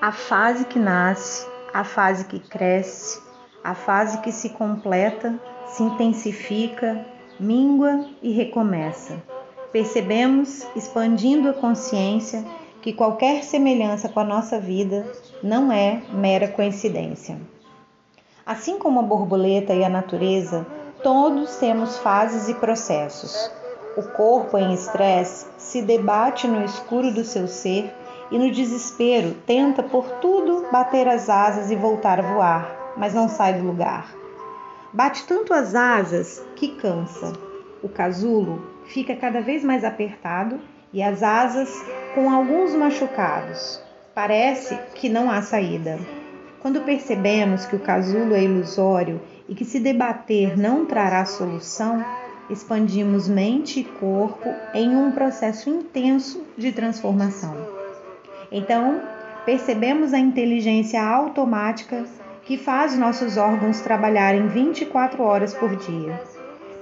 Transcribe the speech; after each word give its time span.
a 0.00 0.12
fase 0.12 0.64
que 0.64 0.78
nasce, 0.78 1.46
a 1.74 1.84
fase 1.84 2.24
que 2.24 2.40
cresce, 2.40 3.20
a 3.62 3.74
fase 3.74 4.18
que 4.22 4.32
se 4.32 4.48
completa, 4.48 5.38
se 5.66 5.82
intensifica, 5.82 7.04
míngua 7.38 8.06
e 8.22 8.32
recomeça. 8.32 9.22
Percebemos, 9.70 10.66
expandindo 10.74 11.50
a 11.50 11.52
consciência, 11.52 12.42
que 12.80 12.94
qualquer 12.94 13.44
semelhança 13.44 14.08
com 14.08 14.20
a 14.20 14.24
nossa 14.24 14.58
vida 14.58 15.06
não 15.42 15.70
é 15.70 16.02
mera 16.10 16.48
coincidência. 16.48 17.38
Assim 18.46 18.78
como 18.78 19.00
a 19.00 19.02
borboleta 19.02 19.74
e 19.74 19.84
a 19.84 19.88
natureza, 19.90 20.66
todos 21.02 21.56
temos 21.56 21.98
fases 21.98 22.48
e 22.48 22.54
processos. 22.54 23.50
O 23.98 24.02
corpo 24.04 24.56
em 24.56 24.72
estresse 24.72 25.46
se 25.58 25.82
debate 25.82 26.48
no 26.48 26.64
escuro 26.64 27.12
do 27.12 27.22
seu 27.22 27.46
ser 27.46 27.92
e 28.30 28.38
no 28.38 28.50
desespero 28.50 29.34
tenta 29.46 29.82
por 29.82 30.08
tudo 30.20 30.66
bater 30.70 31.08
as 31.08 31.28
asas 31.28 31.70
e 31.70 31.76
voltar 31.76 32.20
a 32.20 32.22
voar, 32.34 32.94
mas 32.96 33.14
não 33.14 33.28
sai 33.28 33.54
do 33.54 33.66
lugar. 33.66 34.14
Bate 34.92 35.24
tanto 35.26 35.52
as 35.54 35.74
asas 35.74 36.44
que 36.56 36.68
cansa. 36.76 37.32
O 37.82 37.88
casulo 37.88 38.62
fica 38.86 39.14
cada 39.16 39.40
vez 39.40 39.64
mais 39.64 39.84
apertado 39.84 40.60
e 40.92 41.02
as 41.02 41.22
asas 41.22 41.70
com 42.14 42.30
alguns 42.30 42.74
machucados. 42.74 43.80
Parece 44.14 44.76
que 44.94 45.08
não 45.08 45.30
há 45.30 45.42
saída. 45.42 45.98
Quando 46.60 46.82
percebemos 46.82 47.64
que 47.64 47.76
o 47.76 47.80
casulo 47.80 48.34
é 48.34 48.42
ilusório 48.42 49.20
e 49.48 49.54
que 49.54 49.64
se 49.64 49.80
debater 49.80 50.58
não 50.58 50.84
trará 50.84 51.24
solução, 51.24 52.04
expandimos 52.50 53.28
mente 53.28 53.80
e 53.80 53.84
corpo 53.84 54.48
em 54.74 54.94
um 54.94 55.12
processo 55.12 55.70
intenso 55.70 56.44
de 56.58 56.72
transformação. 56.72 57.79
Então, 58.52 59.00
percebemos 59.44 60.12
a 60.12 60.18
inteligência 60.18 61.02
automática 61.02 62.04
que 62.42 62.56
faz 62.56 62.98
nossos 62.98 63.36
órgãos 63.36 63.80
trabalharem 63.80 64.48
24 64.48 65.22
horas 65.22 65.54
por 65.54 65.76
dia. 65.76 66.20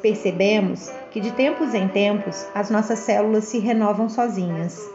Percebemos 0.00 0.90
que 1.10 1.20
de 1.20 1.32
tempos 1.32 1.74
em 1.74 1.88
tempos 1.88 2.46
as 2.54 2.70
nossas 2.70 3.00
células 3.00 3.44
se 3.44 3.58
renovam 3.58 4.08
sozinhas. 4.08 4.88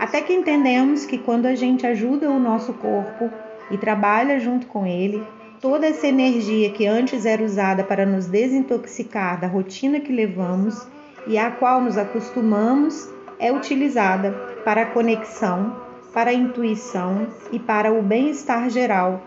Até 0.00 0.22
que 0.22 0.32
entendemos 0.32 1.04
que 1.04 1.18
quando 1.18 1.46
a 1.46 1.54
gente 1.54 1.86
ajuda 1.86 2.30
o 2.30 2.40
nosso 2.40 2.72
corpo 2.72 3.30
e 3.70 3.76
trabalha 3.76 4.40
junto 4.40 4.66
com 4.66 4.86
ele, 4.86 5.22
toda 5.60 5.86
essa 5.86 6.06
energia 6.06 6.70
que 6.70 6.86
antes 6.86 7.26
era 7.26 7.42
usada 7.42 7.84
para 7.84 8.06
nos 8.06 8.26
desintoxicar 8.26 9.38
da 9.38 9.46
rotina 9.46 10.00
que 10.00 10.12
levamos 10.12 10.88
e 11.26 11.36
à 11.36 11.50
qual 11.50 11.82
nos 11.82 11.98
acostumamos 11.98 13.08
é 13.38 13.52
utilizada 13.52 14.32
para 14.64 14.82
a 14.82 14.86
conexão, 14.86 15.76
para 16.12 16.30
a 16.30 16.34
intuição 16.34 17.28
e 17.52 17.58
para 17.58 17.92
o 17.92 18.02
bem-estar 18.02 18.68
geral 18.70 19.22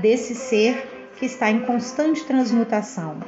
desse 0.00 0.34
ser 0.34 1.10
que 1.16 1.26
está 1.26 1.50
em 1.50 1.60
constante 1.60 2.24
transmutação. 2.24 3.18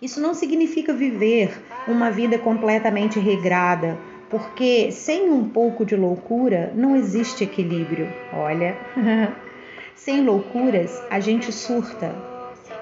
Isso 0.00 0.20
não 0.20 0.34
significa 0.34 0.92
viver 0.92 1.60
uma 1.88 2.10
vida 2.10 2.38
completamente 2.38 3.18
regrada, 3.18 3.98
porque 4.30 4.92
sem 4.92 5.30
um 5.30 5.48
pouco 5.48 5.84
de 5.84 5.96
loucura 5.96 6.72
não 6.74 6.94
existe 6.94 7.44
equilíbrio. 7.44 8.08
Olha. 8.32 8.76
Sem 9.94 10.24
loucuras, 10.24 11.02
a 11.10 11.18
gente 11.18 11.50
surta. 11.50 12.14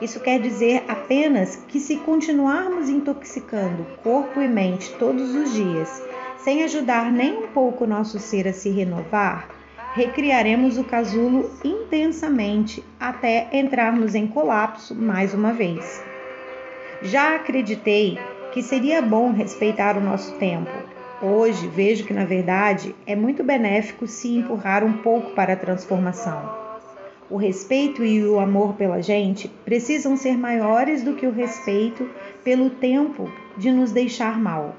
Isso 0.02 0.20
quer 0.20 0.38
dizer 0.38 0.84
apenas 0.86 1.56
que, 1.66 1.80
se 1.80 1.96
continuarmos 1.96 2.90
intoxicando 2.90 3.86
corpo 4.02 4.42
e 4.42 4.46
mente 4.46 4.92
todos 4.98 5.34
os 5.34 5.54
dias, 5.54 6.02
sem 6.38 6.62
ajudar 6.64 7.10
nem 7.12 7.38
um 7.38 7.48
pouco 7.48 7.86
nosso 7.86 8.18
ser 8.18 8.46
a 8.46 8.52
se 8.52 8.70
renovar, 8.70 9.48
recriaremos 9.94 10.78
o 10.78 10.84
casulo 10.84 11.50
intensamente 11.64 12.84
até 13.00 13.48
entrarmos 13.52 14.14
em 14.14 14.26
colapso 14.26 14.94
mais 14.94 15.32
uma 15.32 15.52
vez. 15.52 16.02
Já 17.02 17.36
acreditei 17.36 18.18
que 18.52 18.62
seria 18.62 19.02
bom 19.02 19.32
respeitar 19.32 19.96
o 19.96 20.00
nosso 20.00 20.34
tempo. 20.38 20.70
Hoje 21.20 21.66
vejo 21.68 22.04
que, 22.04 22.12
na 22.12 22.24
verdade, 22.24 22.94
é 23.06 23.16
muito 23.16 23.42
benéfico 23.42 24.06
se 24.06 24.36
empurrar 24.36 24.84
um 24.84 24.94
pouco 24.98 25.30
para 25.32 25.54
a 25.54 25.56
transformação. 25.56 26.66
O 27.28 27.36
respeito 27.36 28.04
e 28.04 28.24
o 28.24 28.38
amor 28.38 28.74
pela 28.74 29.02
gente 29.02 29.48
precisam 29.64 30.16
ser 30.16 30.38
maiores 30.38 31.02
do 31.02 31.14
que 31.14 31.26
o 31.26 31.32
respeito 31.32 32.08
pelo 32.44 32.70
tempo 32.70 33.30
de 33.56 33.70
nos 33.72 33.92
deixar 33.92 34.38
mal. 34.38 34.76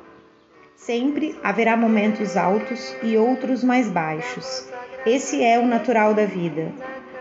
Sempre 0.77 1.35
haverá 1.43 1.75
momentos 1.75 2.37
altos 2.37 2.95
e 3.01 3.17
outros 3.17 3.63
mais 3.63 3.89
baixos. 3.89 4.69
Esse 5.07 5.43
é 5.43 5.57
o 5.57 5.65
natural 5.65 6.13
da 6.13 6.23
vida. 6.23 6.71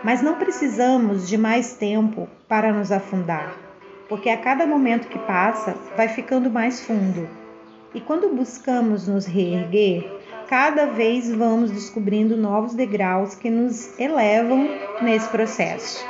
Mas 0.03 0.21
não 0.21 0.35
precisamos 0.35 1.27
de 1.27 1.39
mais 1.39 1.73
tempo 1.73 2.29
para 2.47 2.71
nos 2.71 2.91
afundar, 2.91 3.57
porque 4.07 4.29
a 4.29 4.37
cada 4.37 4.67
momento 4.67 5.07
que 5.07 5.17
passa 5.17 5.75
vai 5.97 6.07
ficando 6.07 6.51
mais 6.51 6.85
fundo. 6.85 7.27
E 7.95 7.99
quando 7.99 8.29
buscamos 8.29 9.07
nos 9.07 9.25
reerguer, 9.25 10.07
cada 10.47 10.85
vez 10.85 11.33
vamos 11.33 11.71
descobrindo 11.71 12.37
novos 12.37 12.75
degraus 12.75 13.33
que 13.33 13.49
nos 13.49 13.99
elevam 13.99 14.69
nesse 15.01 15.27
processo. 15.29 16.05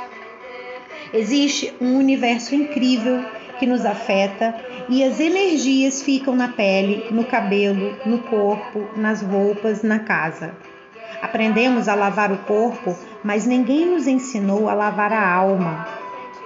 Existe 1.14 1.72
um 1.80 1.98
universo 1.98 2.54
incrível 2.54 3.24
que 3.58 3.66
nos 3.66 3.84
afeta 3.84 4.54
e 4.88 5.04
as 5.04 5.20
energias 5.20 6.02
ficam 6.02 6.34
na 6.34 6.48
pele, 6.48 7.06
no 7.10 7.24
cabelo, 7.24 7.96
no 8.06 8.18
corpo, 8.20 8.88
nas 8.96 9.22
roupas, 9.22 9.82
na 9.82 9.98
casa. 9.98 10.54
Aprendemos 11.20 11.88
a 11.88 11.94
lavar 11.94 12.32
o 12.32 12.38
corpo, 12.38 12.96
mas 13.24 13.46
ninguém 13.46 13.86
nos 13.86 14.06
ensinou 14.06 14.68
a 14.68 14.74
lavar 14.74 15.12
a 15.12 15.28
alma. 15.28 15.86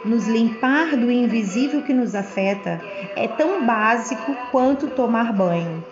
Nos 0.04 0.26
limpar 0.26 0.96
do 0.96 1.10
invisível 1.10 1.82
que 1.82 1.92
nos 1.92 2.14
afeta 2.14 2.80
é 3.14 3.28
tão 3.28 3.64
básico 3.64 4.34
quanto 4.50 4.88
tomar 4.88 5.32
banho. 5.32 5.84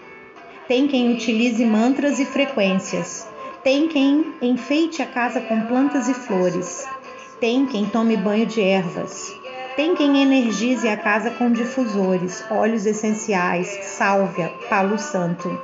Tem 0.66 0.88
quem 0.88 1.12
utilize 1.12 1.64
mantras 1.64 2.18
e 2.18 2.24
frequências. 2.24 3.28
Tem 3.62 3.88
quem 3.88 4.34
enfeite 4.40 5.02
a 5.02 5.06
casa 5.06 5.40
com 5.40 5.60
plantas 5.62 6.08
e 6.08 6.14
flores. 6.14 6.88
Tem 7.40 7.66
quem 7.66 7.86
tome 7.86 8.16
banho 8.16 8.46
de 8.46 8.60
ervas. 8.60 9.39
Tem 9.76 9.94
quem 9.94 10.20
energize 10.20 10.88
a 10.88 10.96
casa 10.96 11.30
com 11.30 11.50
difusores, 11.50 12.44
óleos 12.50 12.86
essenciais, 12.86 13.68
sálvia, 13.82 14.52
palo 14.68 14.98
santo. 14.98 15.60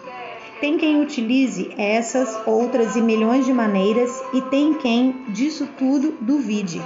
Tem 0.61 0.78
quem 0.78 1.03
utilize 1.03 1.71
essas, 1.77 2.39
outras 2.47 2.97
e 2.97 3.00
milhões 3.00 3.45
de 3.45 3.53
maneiras, 3.53 4.22
e 4.33 4.41
tem 4.43 4.75
quem 4.75 5.25
disso 5.28 5.69
tudo 5.77 6.16
duvide. 6.21 6.81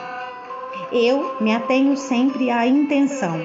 Eu 0.91 1.36
me 1.41 1.54
atenho 1.54 1.97
sempre 1.97 2.50
à 2.50 2.66
intenção, 2.66 3.41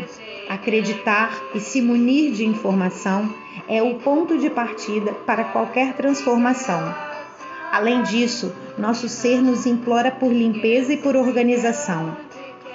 acreditar 0.50 1.40
e 1.53 1.59
se 1.59 1.81
munir 1.81 2.31
de 2.31 2.46
informação 2.46 3.31
é 3.68 3.84
o 3.84 3.96
ponto 3.96 4.38
de 4.38 4.50
partida 4.50 5.12
para 5.12 5.44
qualquer 5.44 5.94
transformação. 5.94 6.96
Além 7.72 8.03
disso, 8.03 8.56
nosso 8.78 9.09
ser 9.09 9.41
nos 9.41 9.66
implora 9.66 10.09
por 10.09 10.31
limpeza 10.31 10.94
e 10.94 10.97
por 10.97 11.16
organização. 11.16 12.25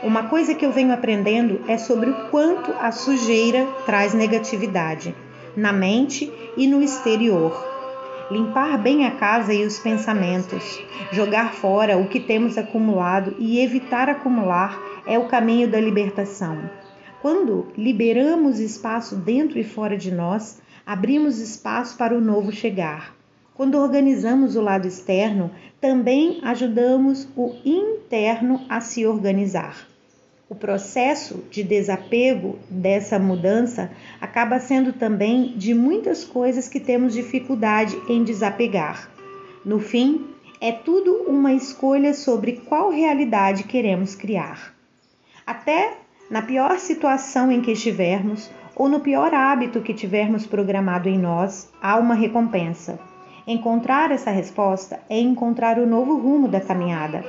Uma 0.03 0.28
coisa 0.28 0.55
que 0.55 0.65
eu 0.65 0.72
venho 0.72 0.94
aprendendo 0.94 1.61
é 1.69 1.77
sobre 1.77 2.09
o 2.09 2.31
quanto 2.31 2.72
a 2.81 2.91
sujeira 2.91 3.66
traz 3.84 4.15
negatividade 4.15 5.15
na 5.55 5.75
mente 5.75 6.33
e 6.56 6.66
no 6.66 6.83
exterior. 6.83 7.53
Limpar 8.31 8.78
bem 8.78 9.05
a 9.05 9.10
casa 9.10 9.53
e 9.53 9.62
os 9.62 9.78
pensamentos, 9.78 10.81
jogar 11.12 11.53
fora 11.53 11.99
o 11.99 12.09
que 12.09 12.19
temos 12.19 12.56
acumulado 12.56 13.37
e 13.39 13.60
evitar 13.60 14.09
acumular 14.09 14.81
é 15.06 15.19
o 15.19 15.28
caminho 15.28 15.69
da 15.69 15.78
libertação. 15.78 16.71
Quando 17.21 17.66
liberamos 17.77 18.59
espaço 18.59 19.16
dentro 19.16 19.59
e 19.59 19.65
fora 19.65 19.99
de 19.99 20.10
nós, 20.10 20.62
abrimos 20.87 21.41
espaço 21.41 21.99
para 21.99 22.16
o 22.16 22.22
novo 22.22 22.50
chegar. 22.50 23.15
Quando 23.53 23.77
organizamos 23.77 24.57
o 24.57 24.63
lado 24.63 24.89
externo, 24.89 25.51
também 25.78 26.41
ajudamos 26.42 27.28
o 27.36 27.54
interno 27.63 28.65
a 28.66 28.80
se 28.80 29.04
organizar. 29.07 29.90
O 30.51 30.55
processo 30.57 31.45
de 31.49 31.63
desapego 31.63 32.59
dessa 32.69 33.21
mudança 33.21 33.89
acaba 34.21 34.59
sendo 34.59 34.93
também 34.93 35.57
de 35.57 35.73
muitas 35.73 36.25
coisas 36.25 36.69
que 36.69 36.81
temos 36.81 37.15
dificuldade 37.15 37.97
em 38.09 38.25
desapegar. 38.25 39.09
No 39.65 39.79
fim, 39.79 40.27
é 40.61 40.73
tudo 40.73 41.23
uma 41.29 41.53
escolha 41.53 42.13
sobre 42.13 42.63
qual 42.69 42.91
realidade 42.91 43.63
queremos 43.63 44.17
criar. 44.17 44.75
Até 45.47 45.99
na 46.29 46.43
pior 46.43 46.81
situação 46.81 47.53
em 47.53 47.61
que 47.61 47.71
estivermos, 47.71 48.51
ou 48.75 48.89
no 48.89 48.99
pior 48.99 49.33
hábito 49.33 49.81
que 49.81 49.95
tivermos 49.95 50.49
programado 50.49 51.09
em 51.09 51.17
nós, 51.17 51.71
há 51.81 51.97
uma 51.97 52.15
recompensa. 52.15 52.99
Encontrar 53.47 54.11
essa 54.11 54.33
resposta 54.33 54.99
é 55.09 55.21
encontrar 55.21 55.79
o 55.79 55.87
novo 55.87 56.17
rumo 56.19 56.49
da 56.49 56.61
caminhada. 56.61 57.25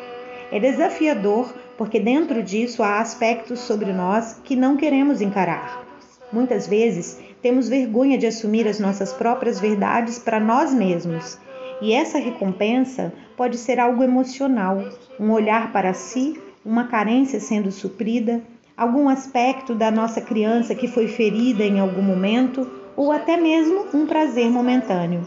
É 0.52 0.60
desafiador 0.60 1.54
porque 1.82 2.00
dentro 2.00 2.44
disso 2.44 2.84
há 2.84 3.00
aspectos 3.00 3.62
sobre 3.62 3.92
nós 3.92 4.40
que 4.44 4.56
não 4.56 4.78
queremos 4.78 5.20
encarar. 5.20 5.84
Muitas 6.32 6.68
vezes 6.68 7.20
temos 7.42 7.68
vergonha 7.68 8.20
de 8.20 8.28
assumir 8.28 8.68
as 8.68 8.80
nossas 8.80 9.12
próprias 9.12 9.60
verdades 9.60 10.20
para 10.20 10.40
nós 10.40 10.72
mesmos 10.72 11.40
E 11.82 11.92
essa 11.92 12.20
recompensa 12.20 13.12
pode 13.36 13.58
ser 13.58 13.80
algo 13.80 14.04
emocional, 14.04 14.78
um 15.20 15.32
olhar 15.32 15.72
para 15.74 15.92
si, 15.92 16.40
uma 16.64 16.84
carência 16.84 17.40
sendo 17.40 17.72
suprida, 17.72 18.44
algum 18.78 19.10
aspecto 19.10 19.74
da 19.74 19.90
nossa 19.90 20.22
criança 20.22 20.76
que 20.76 20.88
foi 20.88 21.08
ferida 21.08 21.64
em 21.64 21.80
algum 21.80 22.04
momento, 22.04 22.70
ou 22.96 23.12
até 23.12 23.38
mesmo 23.38 23.88
um 23.92 24.06
prazer 24.06 24.52
momentâneo. 24.52 25.26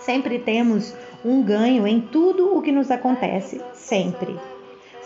Sempre 0.00 0.40
temos 0.40 0.92
um 1.24 1.40
ganho 1.44 1.86
em 1.86 2.00
tudo 2.00 2.58
o 2.58 2.60
que 2.60 2.72
nos 2.72 2.90
acontece, 2.90 3.60
sempre. 3.72 4.36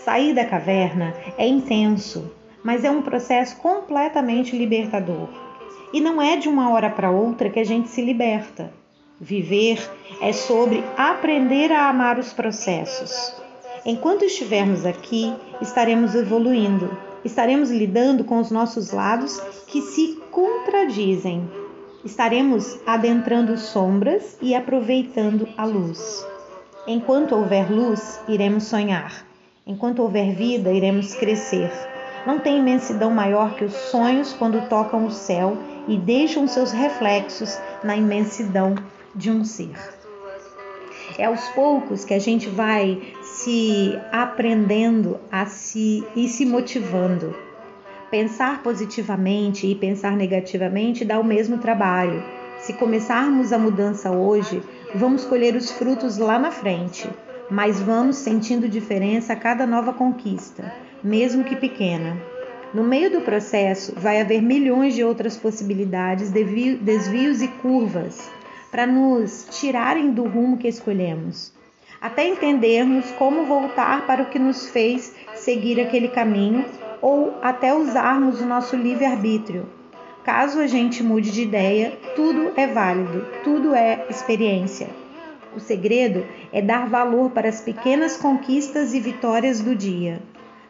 Sair 0.03 0.33
da 0.33 0.45
caverna 0.45 1.13
é 1.37 1.45
intenso, 1.45 2.31
mas 2.63 2.83
é 2.83 2.91
um 2.91 3.01
processo 3.01 3.57
completamente 3.57 4.57
libertador. 4.57 5.27
E 5.91 5.99
não 5.99 6.21
é 6.21 6.37
de 6.37 6.47
uma 6.47 6.71
hora 6.71 6.89
para 6.89 7.11
outra 7.11 7.49
que 7.49 7.59
a 7.59 7.63
gente 7.65 7.89
se 7.89 8.01
liberta. 8.01 8.71
Viver 9.19 9.77
é 10.21 10.31
sobre 10.31 10.83
aprender 10.95 11.71
a 11.71 11.89
amar 11.89 12.17
os 12.17 12.31
processos. 12.31 13.33
Enquanto 13.85 14.23
estivermos 14.23 14.85
aqui, 14.85 15.33
estaremos 15.61 16.15
evoluindo, 16.15 16.97
estaremos 17.25 17.69
lidando 17.69 18.23
com 18.23 18.39
os 18.39 18.51
nossos 18.51 18.91
lados 18.91 19.39
que 19.67 19.81
se 19.81 20.17
contradizem. 20.31 21.49
Estaremos 22.05 22.79
adentrando 22.85 23.57
sombras 23.57 24.37
e 24.41 24.55
aproveitando 24.55 25.47
a 25.57 25.65
luz. 25.65 26.25
Enquanto 26.87 27.35
houver 27.35 27.69
luz, 27.69 28.21
iremos 28.27 28.63
sonhar. 28.63 29.28
Enquanto 29.69 30.01
houver 30.01 30.33
vida, 30.33 30.73
iremos 30.73 31.13
crescer. 31.13 31.71
Não 32.25 32.39
tem 32.39 32.57
imensidão 32.57 33.11
maior 33.11 33.53
que 33.53 33.63
os 33.63 33.73
sonhos 33.73 34.33
quando 34.33 34.67
tocam 34.67 35.05
o 35.05 35.11
céu 35.11 35.55
e 35.87 35.95
deixam 35.95 36.47
seus 36.47 36.71
reflexos 36.71 37.55
na 37.83 37.95
imensidão 37.95 38.73
de 39.13 39.29
um 39.29 39.45
ser. 39.45 39.75
É 41.19 41.25
aos 41.25 41.47
poucos 41.49 42.03
que 42.03 42.15
a 42.15 42.19
gente 42.19 42.49
vai 42.49 43.13
se 43.21 43.95
aprendendo 44.11 45.19
a 45.31 45.45
se 45.45 46.03
e 46.15 46.27
se 46.27 46.47
motivando. 46.47 47.35
Pensar 48.09 48.63
positivamente 48.63 49.67
e 49.67 49.75
pensar 49.75 50.17
negativamente 50.17 51.05
dá 51.05 51.19
o 51.19 51.23
mesmo 51.23 51.59
trabalho. 51.59 52.23
Se 52.57 52.73
começarmos 52.73 53.53
a 53.53 53.59
mudança 53.59 54.09
hoje, 54.09 54.63
vamos 54.95 55.25
colher 55.25 55.55
os 55.55 55.69
frutos 55.69 56.17
lá 56.17 56.39
na 56.39 56.49
frente, 56.49 57.07
mas 57.49 57.79
vamos 57.79 58.17
sentindo 58.17 58.69
diferença 58.69 59.33
a 59.33 59.35
cada 59.35 59.65
nova 59.65 59.93
conquista, 59.93 60.73
mesmo 61.03 61.43
que 61.43 61.55
pequena. 61.55 62.17
No 62.73 62.83
meio 62.83 63.09
do 63.09 63.21
processo, 63.21 63.93
vai 63.95 64.21
haver 64.21 64.41
milhões 64.41 64.93
de 64.93 65.03
outras 65.03 65.35
possibilidades, 65.35 66.29
desvios 66.29 67.41
e 67.41 67.47
curvas 67.47 68.29
para 68.69 68.85
nos 68.85 69.47
tirarem 69.49 70.11
do 70.11 70.23
rumo 70.23 70.57
que 70.57 70.67
escolhemos, 70.67 71.51
até 71.99 72.27
entendermos 72.27 73.09
como 73.11 73.45
voltar 73.45 74.05
para 74.05 74.21
o 74.21 74.27
que 74.27 74.37
nos 74.37 74.69
fez 74.69 75.15
seguir 75.33 75.81
aquele 75.81 76.09
caminho 76.09 76.63
ou 77.01 77.33
até 77.41 77.73
usarmos 77.73 78.39
o 78.39 78.45
nosso 78.45 78.75
livre-arbítrio. 78.75 79.65
Caso 80.23 80.59
a 80.59 80.67
gente 80.67 81.01
mude 81.01 81.31
de 81.31 81.41
ideia, 81.41 81.97
tudo 82.15 82.51
é 82.55 82.67
válido, 82.67 83.25
tudo 83.43 83.73
é 83.73 84.05
experiência. 84.09 84.89
O 85.55 85.59
segredo 85.59 86.25
é 86.53 86.61
dar 86.61 86.87
valor 86.87 87.31
para 87.31 87.49
as 87.49 87.59
pequenas 87.59 88.15
conquistas 88.15 88.93
e 88.93 88.99
vitórias 88.99 89.61
do 89.61 89.75
dia. 89.75 90.21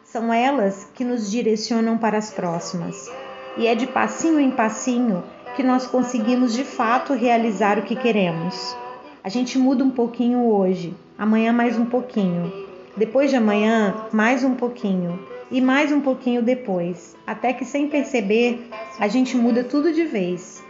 São 0.02 0.32
elas 0.32 0.88
que 0.94 1.04
nos 1.04 1.30
direcionam 1.30 1.98
para 1.98 2.16
as 2.16 2.30
próximas. 2.30 3.10
E 3.58 3.66
é 3.66 3.74
de 3.74 3.86
passinho 3.86 4.40
em 4.40 4.50
passinho 4.50 5.22
que 5.54 5.62
nós 5.62 5.86
conseguimos 5.86 6.54
de 6.54 6.64
fato 6.64 7.12
realizar 7.12 7.78
o 7.78 7.82
que 7.82 7.94
queremos. 7.94 8.74
A 9.22 9.28
gente 9.28 9.58
muda 9.58 9.84
um 9.84 9.90
pouquinho 9.90 10.46
hoje, 10.46 10.94
amanhã 11.18 11.52
mais 11.52 11.78
um 11.78 11.84
pouquinho, 11.84 12.50
depois 12.96 13.28
de 13.28 13.36
amanhã 13.36 14.06
mais 14.12 14.42
um 14.42 14.54
pouquinho 14.54 15.20
e 15.50 15.60
mais 15.60 15.92
um 15.92 16.00
pouquinho 16.00 16.42
depois, 16.42 17.14
até 17.26 17.52
que 17.52 17.66
sem 17.66 17.88
perceber 17.88 18.66
a 18.98 19.08
gente 19.08 19.36
muda 19.36 19.62
tudo 19.62 19.92
de 19.92 20.04
vez. 20.04 20.64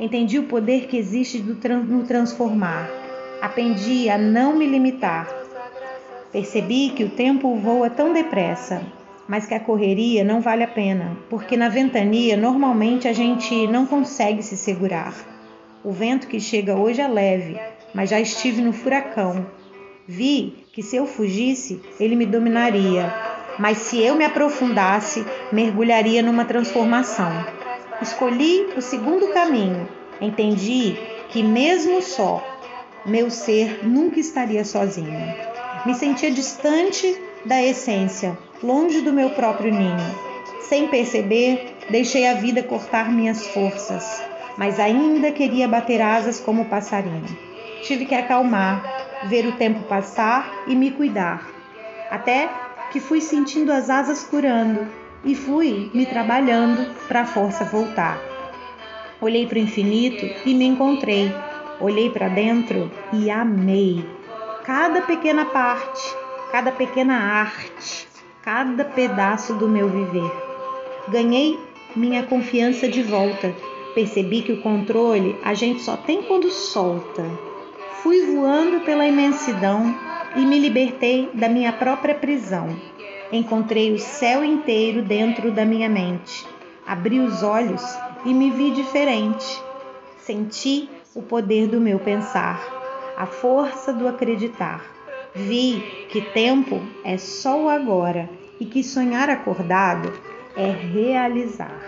Entendi 0.00 0.40
o 0.40 0.48
poder 0.48 0.88
que 0.88 0.96
existe 0.96 1.38
no 1.38 2.02
transformar. 2.04 3.03
Aprendi 3.44 4.08
a 4.08 4.16
não 4.16 4.56
me 4.56 4.66
limitar, 4.66 5.28
Percebi 6.34 6.90
que 6.90 7.04
o 7.04 7.10
tempo 7.10 7.54
voa 7.54 7.88
tão 7.88 8.12
depressa, 8.12 8.82
mas 9.28 9.46
que 9.46 9.54
a 9.54 9.60
correria 9.60 10.24
não 10.24 10.40
vale 10.40 10.64
a 10.64 10.66
pena, 10.66 11.16
porque 11.30 11.56
na 11.56 11.68
ventania 11.68 12.36
normalmente 12.36 13.06
a 13.06 13.12
gente 13.12 13.68
não 13.68 13.86
consegue 13.86 14.42
se 14.42 14.56
segurar. 14.56 15.14
O 15.84 15.92
vento 15.92 16.26
que 16.26 16.40
chega 16.40 16.74
hoje 16.74 17.00
é 17.00 17.06
leve, 17.06 17.56
mas 17.94 18.10
já 18.10 18.18
estive 18.18 18.60
no 18.62 18.72
furacão. 18.72 19.46
Vi 20.08 20.64
que 20.72 20.82
se 20.82 20.96
eu 20.96 21.06
fugisse, 21.06 21.80
ele 22.00 22.16
me 22.16 22.26
dominaria, 22.26 23.14
mas 23.56 23.78
se 23.78 24.02
eu 24.02 24.16
me 24.16 24.24
aprofundasse, 24.24 25.24
mergulharia 25.52 26.20
numa 26.20 26.44
transformação. 26.44 27.30
Escolhi 28.02 28.70
o 28.76 28.80
segundo 28.80 29.28
caminho. 29.32 29.88
Entendi 30.20 30.96
que, 31.28 31.44
mesmo 31.44 32.02
só, 32.02 32.42
meu 33.06 33.30
ser 33.30 33.86
nunca 33.86 34.18
estaria 34.18 34.64
sozinho. 34.64 35.34
Me 35.84 35.94
sentia 35.94 36.30
distante 36.30 37.20
da 37.44 37.62
essência, 37.62 38.38
longe 38.62 39.02
do 39.02 39.12
meu 39.12 39.30
próprio 39.30 39.72
ninho. 39.72 40.24
Sem 40.62 40.88
perceber, 40.88 41.76
deixei 41.90 42.26
a 42.26 42.34
vida 42.34 42.62
cortar 42.62 43.12
minhas 43.12 43.46
forças, 43.48 44.22
mas 44.56 44.80
ainda 44.80 45.30
queria 45.30 45.68
bater 45.68 46.00
asas 46.00 46.40
como 46.40 46.64
passarinho. 46.64 47.24
Tive 47.82 48.06
que 48.06 48.14
acalmar, 48.14 48.82
ver 49.28 49.46
o 49.46 49.52
tempo 49.52 49.80
passar 49.82 50.64
e 50.66 50.74
me 50.74 50.90
cuidar, 50.90 51.46
até 52.10 52.48
que 52.90 53.00
fui 53.00 53.20
sentindo 53.20 53.72
as 53.72 53.90
asas 53.90 54.24
curando 54.24 54.86
e 55.24 55.34
fui 55.34 55.90
me 55.92 56.06
trabalhando 56.06 56.94
para 57.06 57.22
a 57.22 57.26
força 57.26 57.64
voltar. 57.64 58.18
Olhei 59.20 59.46
para 59.46 59.56
o 59.56 59.60
infinito 59.60 60.24
e 60.46 60.54
me 60.54 60.64
encontrei. 60.64 61.32
Olhei 61.80 62.10
para 62.10 62.28
dentro 62.28 62.90
e 63.12 63.30
amei 63.30 64.04
cada 64.64 65.02
pequena 65.02 65.44
parte, 65.44 66.16
cada 66.50 66.72
pequena 66.72 67.14
arte, 67.14 68.08
cada 68.42 68.84
pedaço 68.84 69.54
do 69.54 69.68
meu 69.68 69.88
viver. 69.88 70.32
Ganhei 71.08 71.58
minha 71.94 72.22
confiança 72.22 72.88
de 72.88 73.02
volta. 73.02 73.54
Percebi 73.94 74.42
que 74.42 74.52
o 74.52 74.62
controle 74.62 75.36
a 75.44 75.52
gente 75.52 75.82
só 75.82 75.96
tem 75.96 76.22
quando 76.22 76.50
solta. 76.50 77.24
Fui 78.02 78.24
voando 78.34 78.80
pela 78.80 79.06
imensidão 79.06 79.94
e 80.34 80.40
me 80.40 80.58
libertei 80.58 81.28
da 81.34 81.48
minha 81.48 81.72
própria 81.72 82.14
prisão. 82.14 82.68
Encontrei 83.30 83.92
o 83.92 83.98
céu 83.98 84.42
inteiro 84.42 85.02
dentro 85.02 85.52
da 85.52 85.64
minha 85.64 85.88
mente. 85.88 86.46
Abri 86.86 87.20
os 87.20 87.42
olhos 87.42 87.82
e 88.24 88.32
me 88.32 88.50
vi 88.50 88.70
diferente. 88.70 89.62
Senti 90.18 90.88
o 91.14 91.22
poder 91.22 91.68
do 91.68 91.80
meu 91.80 91.98
pensar 91.98 92.84
a 93.16 93.26
força 93.26 93.92
do 93.92 94.08
acreditar. 94.08 94.84
Vi 95.34 95.80
que 96.10 96.20
tempo 96.20 96.80
é 97.04 97.16
só 97.16 97.64
o 97.64 97.68
agora 97.68 98.28
e 98.58 98.64
que 98.64 98.82
sonhar 98.82 99.30
acordado 99.30 100.12
é 100.56 100.70
realizar. 100.70 101.80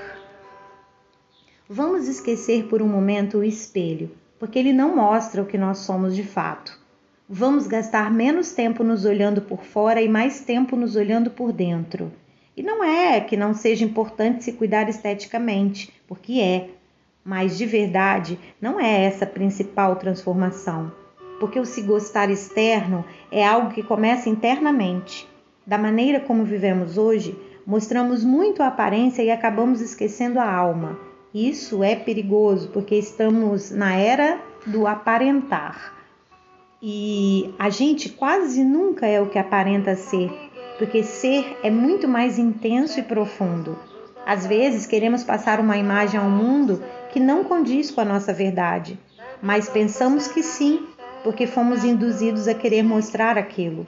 Vamos 1.68 2.06
esquecer 2.06 2.66
por 2.66 2.80
um 2.80 2.88
momento 2.88 3.38
o 3.38 3.44
espelho, 3.44 4.10
porque 4.38 4.58
ele 4.58 4.72
não 4.72 4.94
mostra 4.94 5.42
o 5.42 5.46
que 5.46 5.58
nós 5.58 5.78
somos 5.78 6.14
de 6.14 6.22
fato. 6.22 6.78
Vamos 7.28 7.66
gastar 7.66 8.10
menos 8.10 8.52
tempo 8.52 8.84
nos 8.84 9.04
olhando 9.04 9.42
por 9.42 9.64
fora 9.64 10.00
e 10.00 10.08
mais 10.08 10.40
tempo 10.40 10.76
nos 10.76 10.94
olhando 10.94 11.30
por 11.30 11.52
dentro. 11.52 12.12
E 12.56 12.62
não 12.62 12.82
é 12.82 13.20
que 13.20 13.36
não 13.36 13.52
seja 13.52 13.84
importante 13.84 14.44
se 14.44 14.52
cuidar 14.52 14.88
esteticamente, 14.88 15.92
porque 16.06 16.40
é, 16.40 16.70
mas 17.26 17.58
de 17.58 17.66
verdade 17.66 18.38
não 18.60 18.80
é 18.80 19.04
essa 19.04 19.24
a 19.24 19.28
principal 19.28 19.96
transformação 19.96 20.92
porque 21.38 21.60
o 21.60 21.64
se 21.64 21.82
gostar 21.82 22.30
externo 22.30 23.04
é 23.30 23.46
algo 23.46 23.70
que 23.70 23.82
começa 23.82 24.28
internamente. 24.28 25.28
Da 25.66 25.76
maneira 25.76 26.20
como 26.20 26.44
vivemos 26.44 26.96
hoje, 26.96 27.38
mostramos 27.66 28.24
muito 28.24 28.62
a 28.62 28.68
aparência 28.68 29.22
e 29.22 29.30
acabamos 29.30 29.80
esquecendo 29.80 30.38
a 30.38 30.50
alma. 30.50 30.98
Isso 31.34 31.82
é 31.82 31.94
perigoso 31.94 32.70
porque 32.72 32.94
estamos 32.94 33.70
na 33.70 33.96
era 33.96 34.40
do 34.66 34.86
aparentar. 34.86 35.94
E 36.80 37.54
a 37.58 37.68
gente 37.68 38.08
quase 38.10 38.62
nunca 38.62 39.06
é 39.06 39.20
o 39.20 39.28
que 39.28 39.38
aparenta 39.38 39.96
ser, 39.96 40.30
porque 40.78 41.02
ser 41.02 41.58
é 41.62 41.70
muito 41.70 42.06
mais 42.06 42.38
intenso 42.38 43.00
e 43.00 43.02
profundo. 43.02 43.76
Às 44.26 44.44
vezes 44.44 44.86
queremos 44.86 45.22
passar 45.22 45.60
uma 45.60 45.76
imagem 45.76 46.18
ao 46.18 46.28
mundo 46.28 46.82
que 47.12 47.20
não 47.20 47.44
condiz 47.44 47.92
com 47.92 48.00
a 48.00 48.04
nossa 48.04 48.32
verdade, 48.32 48.98
mas 49.40 49.68
pensamos 49.68 50.26
que 50.26 50.42
sim, 50.42 50.84
porque 51.22 51.46
fomos 51.46 51.84
induzidos 51.84 52.48
a 52.48 52.54
querer 52.54 52.82
mostrar 52.82 53.38
aquilo. 53.38 53.86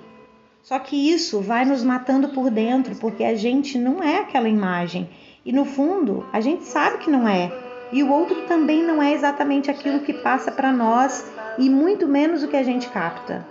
Só 0.63 0.79
que 0.79 1.11
isso 1.11 1.41
vai 1.41 1.65
nos 1.65 1.83
matando 1.83 2.29
por 2.29 2.51
dentro, 2.51 2.95
porque 2.97 3.25
a 3.25 3.35
gente 3.35 3.77
não 3.77 4.01
é 4.01 4.21
aquela 4.21 4.49
imagem. 4.49 5.11
E 5.45 5.53
no 5.53 5.65
fundo, 5.65 6.25
a 6.33 6.41
gente 6.41 6.65
sabe 6.65 6.99
que 6.99 7.11
não 7.11 7.27
é. 7.27 7.51
E 7.91 8.05
o 8.05 8.13
outro 8.13 8.43
também 8.43 8.85
não 8.85 9.03
é 9.03 9.13
exatamente 9.13 9.71
aquilo 9.73 10.01
que 10.01 10.13
passa 10.13 10.53
para 10.53 10.71
nós 10.71 11.27
e 11.59 11.69
muito 11.69 12.07
menos 12.07 12.45
o 12.45 12.49
que 12.49 12.57
a 12.57 12.63
gente 12.63 12.89
capta. 12.91 13.45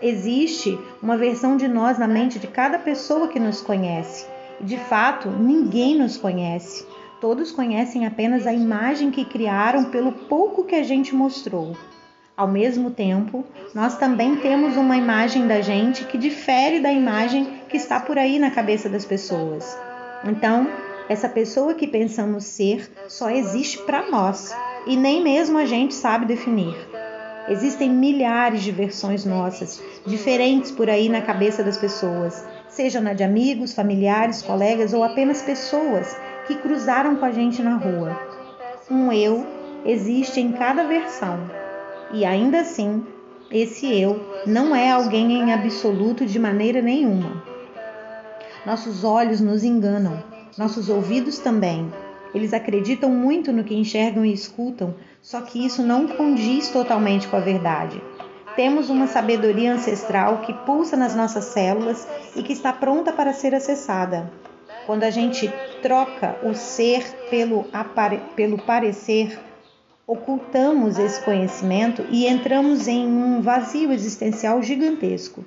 Existe 0.00 0.78
uma 1.02 1.18
versão 1.18 1.58
de 1.58 1.68
nós 1.68 1.98
na 1.98 2.08
mente 2.08 2.38
de 2.38 2.46
cada 2.46 2.78
pessoa 2.78 3.28
que 3.28 3.38
nos 3.38 3.60
conhece. 3.60 4.26
De 4.62 4.76
fato, 4.76 5.30
ninguém 5.30 5.96
nos 5.96 6.16
conhece. 6.16 6.86
Todos 7.20 7.50
conhecem 7.50 8.06
apenas 8.06 8.46
a 8.46 8.52
imagem 8.52 9.10
que 9.10 9.24
criaram 9.24 9.84
pelo 9.84 10.12
pouco 10.12 10.64
que 10.64 10.74
a 10.74 10.82
gente 10.82 11.14
mostrou. 11.14 11.76
Ao 12.36 12.48
mesmo 12.48 12.90
tempo, 12.90 13.44
nós 13.74 13.98
também 13.98 14.36
temos 14.36 14.76
uma 14.76 14.96
imagem 14.96 15.46
da 15.46 15.60
gente 15.60 16.04
que 16.04 16.16
difere 16.16 16.80
da 16.80 16.90
imagem 16.90 17.60
que 17.68 17.76
está 17.76 18.00
por 18.00 18.18
aí 18.18 18.38
na 18.38 18.50
cabeça 18.50 18.88
das 18.88 19.04
pessoas. 19.04 19.78
Então, 20.24 20.66
essa 21.08 21.28
pessoa 21.28 21.74
que 21.74 21.86
pensamos 21.86 22.44
ser 22.44 22.90
só 23.08 23.30
existe 23.30 23.78
para 23.78 24.10
nós 24.10 24.54
e 24.86 24.96
nem 24.96 25.22
mesmo 25.22 25.58
a 25.58 25.66
gente 25.66 25.94
sabe 25.94 26.24
definir. 26.24 26.74
Existem 27.48 27.90
milhares 27.90 28.62
de 28.62 28.70
versões 28.70 29.24
nossas, 29.24 29.82
diferentes 30.06 30.70
por 30.70 30.88
aí 30.88 31.08
na 31.08 31.20
cabeça 31.20 31.64
das 31.64 31.76
pessoas, 31.76 32.44
seja 32.70 33.00
na 33.00 33.12
de 33.12 33.22
amigos, 33.22 33.74
familiares, 33.74 34.40
colegas 34.40 34.94
ou 34.94 35.04
apenas 35.04 35.42
pessoas 35.42 36.16
que 36.46 36.54
cruzaram 36.56 37.16
com 37.16 37.24
a 37.24 37.32
gente 37.32 37.62
na 37.62 37.76
rua. 37.76 38.18
Um 38.90 39.12
eu 39.12 39.46
existe 39.84 40.40
em 40.40 40.52
cada 40.52 40.84
versão, 40.84 41.38
e 42.12 42.24
ainda 42.24 42.60
assim, 42.60 43.04
esse 43.50 43.92
eu 44.00 44.20
não 44.46 44.74
é 44.74 44.90
alguém 44.90 45.32
em 45.32 45.52
absoluto 45.52 46.24
de 46.24 46.38
maneira 46.38 46.80
nenhuma. 46.80 47.42
Nossos 48.64 49.04
olhos 49.04 49.40
nos 49.40 49.64
enganam, 49.64 50.22
nossos 50.56 50.88
ouvidos 50.88 51.38
também. 51.38 51.90
Eles 52.34 52.52
acreditam 52.52 53.10
muito 53.10 53.52
no 53.52 53.64
que 53.64 53.74
enxergam 53.74 54.24
e 54.24 54.32
escutam, 54.32 54.94
só 55.20 55.40
que 55.40 55.64
isso 55.64 55.82
não 55.82 56.06
condiz 56.06 56.68
totalmente 56.68 57.26
com 57.26 57.36
a 57.36 57.40
verdade. 57.40 58.00
Temos 58.60 58.90
uma 58.90 59.06
sabedoria 59.06 59.72
ancestral 59.72 60.42
que 60.42 60.52
pulsa 60.52 60.94
nas 60.94 61.14
nossas 61.14 61.44
células 61.44 62.06
e 62.36 62.42
que 62.42 62.52
está 62.52 62.70
pronta 62.70 63.10
para 63.10 63.32
ser 63.32 63.54
acessada. 63.54 64.30
Quando 64.84 65.04
a 65.04 65.08
gente 65.08 65.50
troca 65.80 66.36
o 66.42 66.52
ser 66.52 67.02
pelo, 67.30 67.64
pelo 68.36 68.58
parecer, 68.58 69.40
ocultamos 70.06 70.98
esse 70.98 71.22
conhecimento 71.22 72.04
e 72.10 72.26
entramos 72.26 72.86
em 72.86 73.06
um 73.06 73.40
vazio 73.40 73.92
existencial 73.92 74.62
gigantesco. 74.62 75.42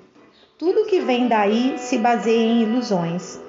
Tudo 0.58 0.88
que 0.88 1.00
vem 1.00 1.28
daí 1.28 1.76
se 1.78 2.00
baseia 2.00 2.42
em 2.42 2.64
ilusões. 2.64 3.40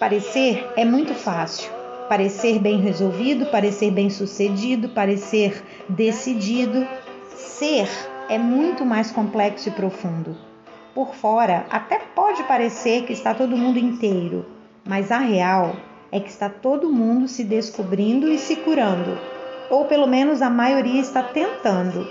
Parecer 0.00 0.66
é 0.78 0.84
muito 0.86 1.12
fácil. 1.12 1.70
Parecer 2.08 2.58
bem 2.58 2.80
resolvido, 2.80 3.44
parecer 3.50 3.90
bem 3.90 4.08
sucedido, 4.08 4.88
parecer 4.88 5.62
decidido. 5.90 6.88
Ser 7.36 7.86
é 8.28 8.38
muito 8.38 8.84
mais 8.84 9.10
complexo 9.10 9.68
e 9.68 9.72
profundo. 9.72 10.36
Por 10.94 11.14
fora, 11.14 11.66
até 11.70 11.98
pode 12.14 12.42
parecer 12.44 13.04
que 13.04 13.12
está 13.12 13.34
todo 13.34 13.56
mundo 13.56 13.78
inteiro, 13.78 14.46
mas 14.84 15.10
a 15.10 15.18
real 15.18 15.74
é 16.12 16.20
que 16.20 16.30
está 16.30 16.48
todo 16.48 16.92
mundo 16.92 17.26
se 17.26 17.42
descobrindo 17.42 18.28
e 18.28 18.38
se 18.38 18.56
curando, 18.56 19.18
ou 19.68 19.86
pelo 19.86 20.06
menos 20.06 20.40
a 20.40 20.48
maioria 20.48 21.00
está 21.00 21.22
tentando. 21.22 22.06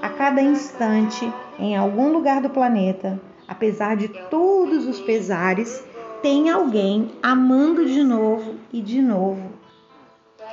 A 0.00 0.08
cada 0.08 0.40
instante, 0.40 1.30
em 1.58 1.76
algum 1.76 2.12
lugar 2.12 2.40
do 2.40 2.50
planeta, 2.50 3.20
apesar 3.48 3.96
de 3.96 4.08
todos 4.08 4.86
os 4.86 5.00
pesares, 5.00 5.84
tem 6.22 6.48
alguém 6.48 7.10
amando 7.20 7.84
de 7.84 8.04
novo 8.04 8.54
e 8.72 8.80
de 8.80 9.02
novo. 9.02 9.50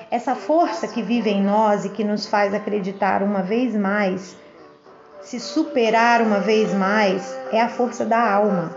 Essa 0.09 0.33
força 0.33 0.87
que 0.87 1.03
vive 1.03 1.29
em 1.29 1.43
nós 1.43 1.85
e 1.85 1.89
que 1.89 2.03
nos 2.03 2.25
faz 2.25 2.53
acreditar 2.53 3.21
uma 3.21 3.43
vez 3.43 3.75
mais 3.75 4.35
se 5.21 5.39
superar 5.39 6.21
uma 6.21 6.39
vez 6.39 6.73
mais 6.73 7.37
é 7.51 7.61
a 7.61 7.69
força 7.69 8.05
da 8.05 8.19
alma. 8.33 8.73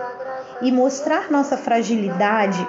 E 0.61 0.70
mostrar 0.70 1.30
nossa 1.30 1.56
fragilidade 1.56 2.66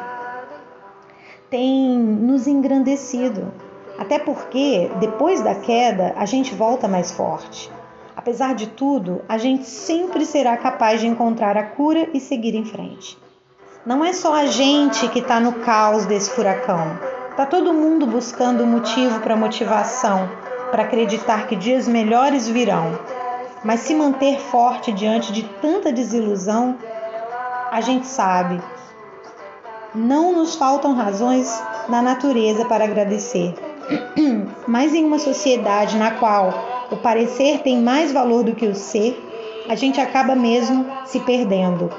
tem 1.50 1.98
nos 1.98 2.48
engrandecido. 2.48 3.54
Até 3.98 4.18
porque 4.18 4.90
depois 5.00 5.42
da 5.42 5.54
queda 5.56 6.14
a 6.16 6.26
gente 6.26 6.56
volta 6.56 6.88
mais 6.88 7.12
forte. 7.12 7.72
Apesar 8.16 8.56
de 8.56 8.68
tudo, 8.68 9.22
a 9.28 9.38
gente 9.38 9.66
sempre 9.66 10.26
será 10.26 10.56
capaz 10.58 11.02
de 11.02 11.08
encontrar 11.08 11.58
a 11.58 11.64
cura 11.64 12.10
e 12.14 12.20
seguir 12.20 12.56
em 12.56 12.66
frente. 12.66 13.18
Não 13.86 14.04
é 14.04 14.14
só 14.14 14.34
a 14.34 14.46
gente 14.46 15.08
que 15.10 15.20
está 15.20 15.40
no 15.40 15.54
caos 15.54 16.06
desse 16.06 16.30
furacão. 16.30 16.98
Está 17.30 17.46
todo 17.46 17.74
mundo 17.74 18.08
buscando 18.08 18.66
motivo 18.66 19.20
para 19.20 19.36
motivação, 19.36 20.30
para 20.72 20.84
acreditar 20.84 21.48
que 21.48 21.56
dias 21.56 21.88
melhores 21.88 22.48
virão. 22.48 22.98
Mas 23.64 23.82
se 23.82 23.96
manter 23.96 24.40
forte 24.40 24.92
diante 24.92 25.32
de 25.32 25.44
tanta 25.62 25.92
desilusão, 25.92 26.78
a 27.72 27.80
gente 27.82 28.06
sabe, 28.06 28.62
não 29.96 30.34
nos 30.34 30.56
faltam 30.56 30.94
razões 30.94 31.64
na 31.88 32.02
natureza 32.02 32.66
para 32.66 32.84
agradecer. 32.84 33.56
Mas 34.68 34.94
em 34.94 35.06
uma 35.06 35.20
sociedade 35.20 35.98
na 35.98 36.12
qual 36.12 36.54
o 36.92 36.98
parecer 36.98 37.60
tem 37.60 37.82
mais 37.82 38.12
valor 38.12 38.44
do 38.44 38.54
que 38.54 38.68
o 38.68 38.76
ser, 38.76 39.18
a 39.70 39.76
gente 39.76 40.00
acaba 40.02 40.36
mesmo 40.36 40.86
se 41.06 41.20
perdendo. 41.22 41.90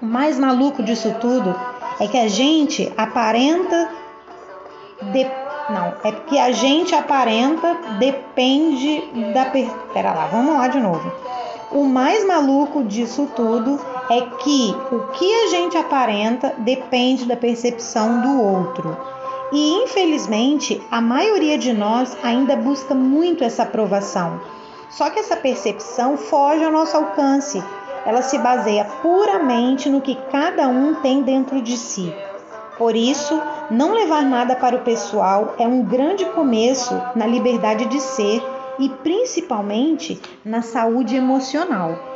O 0.00 0.06
mais 0.06 0.38
maluco 0.38 0.82
disso 0.82 1.14
tudo 1.20 1.54
é 2.00 2.06
que 2.06 2.18
a 2.18 2.28
gente 2.28 2.92
aparenta 2.96 3.88
de 5.12 5.24
não, 5.70 5.94
é 6.04 6.12
porque 6.12 6.38
a 6.38 6.52
gente 6.52 6.94
aparenta 6.94 7.76
depende 7.98 9.02
da. 9.32 9.46
Per... 9.46 9.68
Pera 9.92 10.12
lá, 10.12 10.26
vamos 10.26 10.56
lá 10.56 10.68
de 10.68 10.80
novo. 10.80 11.12
O 11.70 11.84
mais 11.84 12.26
maluco 12.26 12.84
disso 12.84 13.28
tudo 13.34 13.80
é 14.10 14.20
que 14.20 14.76
o 14.90 15.00
que 15.12 15.34
a 15.44 15.46
gente 15.48 15.76
aparenta 15.76 16.54
depende 16.58 17.24
da 17.24 17.36
percepção 17.36 18.20
do 18.20 18.42
outro. 18.42 18.96
E 19.52 19.82
infelizmente, 19.82 20.82
a 20.90 21.00
maioria 21.00 21.56
de 21.56 21.72
nós 21.72 22.16
ainda 22.22 22.56
busca 22.56 22.94
muito 22.94 23.44
essa 23.44 23.62
aprovação. 23.62 24.40
Só 24.90 25.08
que 25.08 25.20
essa 25.20 25.36
percepção 25.36 26.16
foge 26.18 26.64
ao 26.64 26.72
nosso 26.72 26.96
alcance. 26.96 27.62
Ela 28.04 28.22
se 28.22 28.36
baseia 28.38 28.84
puramente 29.00 29.88
no 29.88 30.00
que 30.00 30.14
cada 30.30 30.68
um 30.68 30.96
tem 30.96 31.22
dentro 31.22 31.62
de 31.62 31.76
si. 31.78 32.12
Por 32.78 32.96
isso, 32.96 33.40
não 33.70 33.92
levar 33.92 34.22
nada 34.22 34.56
para 34.56 34.76
o 34.76 34.82
pessoal 34.82 35.54
é 35.58 35.66
um 35.66 35.84
grande 35.84 36.24
começo 36.26 36.94
na 37.14 37.26
liberdade 37.26 37.86
de 37.86 38.00
ser 38.00 38.42
e 38.78 38.88
principalmente 38.88 40.20
na 40.44 40.62
saúde 40.62 41.14
emocional. 41.14 42.12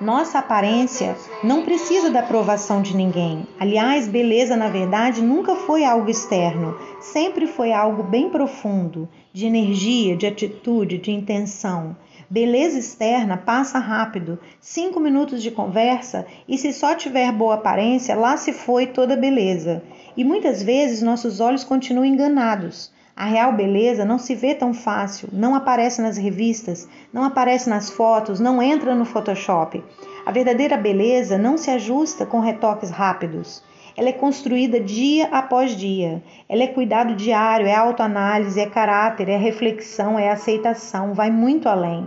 Nossa 0.00 0.38
aparência 0.38 1.16
não 1.42 1.64
precisa 1.64 2.08
da 2.08 2.20
aprovação 2.20 2.80
de 2.80 2.96
ninguém. 2.96 3.46
Aliás, 3.58 4.06
beleza, 4.06 4.56
na 4.56 4.68
verdade, 4.68 5.20
nunca 5.20 5.56
foi 5.56 5.84
algo 5.84 6.08
externo, 6.08 6.76
sempre 7.00 7.48
foi 7.48 7.72
algo 7.72 8.04
bem 8.04 8.30
profundo, 8.30 9.08
de 9.32 9.46
energia, 9.46 10.16
de 10.16 10.26
atitude, 10.26 10.98
de 10.98 11.10
intenção. 11.10 11.96
Beleza 12.30 12.78
externa 12.78 13.38
passa 13.38 13.78
rápido, 13.78 14.38
cinco 14.60 15.00
minutos 15.00 15.42
de 15.42 15.50
conversa 15.50 16.26
e 16.46 16.58
se 16.58 16.74
só 16.74 16.94
tiver 16.94 17.32
boa 17.32 17.54
aparência, 17.54 18.14
lá 18.14 18.36
se 18.36 18.52
foi 18.52 18.86
toda 18.86 19.16
beleza. 19.16 19.82
E 20.14 20.22
muitas 20.22 20.62
vezes 20.62 21.00
nossos 21.00 21.40
olhos 21.40 21.64
continuam 21.64 22.04
enganados. 22.04 22.92
A 23.16 23.24
real 23.24 23.54
beleza 23.54 24.04
não 24.04 24.18
se 24.18 24.34
vê 24.34 24.54
tão 24.54 24.74
fácil, 24.74 25.30
não 25.32 25.54
aparece 25.54 26.02
nas 26.02 26.18
revistas, 26.18 26.86
não 27.10 27.24
aparece 27.24 27.70
nas 27.70 27.88
fotos, 27.88 28.38
não 28.38 28.62
entra 28.62 28.94
no 28.94 29.06
Photoshop. 29.06 29.82
A 30.26 30.30
verdadeira 30.30 30.76
beleza 30.76 31.38
não 31.38 31.56
se 31.56 31.70
ajusta 31.70 32.26
com 32.26 32.40
retoques 32.40 32.90
rápidos. 32.90 33.62
Ela 33.96 34.10
é 34.10 34.12
construída 34.12 34.78
dia 34.78 35.28
após 35.32 35.74
dia. 35.74 36.22
Ela 36.46 36.64
é 36.64 36.66
cuidado 36.66 37.16
diário, 37.16 37.66
é 37.66 37.74
autoanálise, 37.74 38.60
é 38.60 38.66
caráter, 38.66 39.30
é 39.30 39.38
reflexão, 39.38 40.18
é 40.18 40.30
aceitação, 40.30 41.14
vai 41.14 41.30
muito 41.30 41.70
além. 41.70 42.06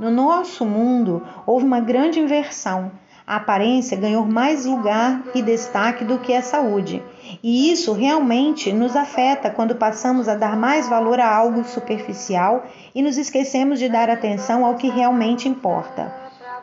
No 0.00 0.10
nosso 0.10 0.64
mundo 0.64 1.22
houve 1.44 1.66
uma 1.66 1.78
grande 1.78 2.18
inversão. 2.18 2.90
A 3.26 3.36
aparência 3.36 3.98
ganhou 3.98 4.24
mais 4.24 4.64
lugar 4.64 5.22
e 5.34 5.42
destaque 5.42 6.06
do 6.06 6.18
que 6.18 6.32
a 6.32 6.40
saúde. 6.40 7.02
E 7.42 7.70
isso 7.70 7.92
realmente 7.92 8.72
nos 8.72 8.96
afeta 8.96 9.50
quando 9.50 9.74
passamos 9.74 10.26
a 10.26 10.34
dar 10.34 10.56
mais 10.56 10.88
valor 10.88 11.20
a 11.20 11.28
algo 11.28 11.64
superficial 11.64 12.64
e 12.94 13.02
nos 13.02 13.18
esquecemos 13.18 13.78
de 13.78 13.90
dar 13.90 14.08
atenção 14.08 14.64
ao 14.64 14.76
que 14.76 14.88
realmente 14.88 15.46
importa. 15.46 16.10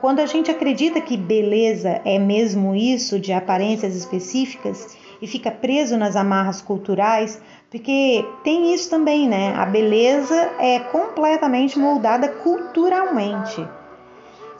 Quando 0.01 0.19
a 0.19 0.25
gente 0.25 0.49
acredita 0.49 0.99
que 0.99 1.15
beleza 1.15 2.01
é 2.03 2.17
mesmo 2.17 2.73
isso 2.73 3.19
de 3.19 3.33
aparências 3.33 3.95
específicas 3.95 4.97
e 5.21 5.27
fica 5.27 5.51
preso 5.51 5.97
nas 5.97 6.15
amarras 6.15 6.61
culturais, 6.61 7.41
porque 7.69 8.25
tem 8.43 8.73
isso 8.73 8.89
também, 8.89 9.27
né? 9.27 9.53
A 9.55 9.65
beleza 9.65 10.35
é 10.59 10.79
completamente 10.79 11.77
moldada 11.77 12.27
culturalmente. 12.27 13.67